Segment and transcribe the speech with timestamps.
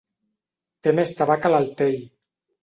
[0.87, 2.01] Té més tabac a l'altell.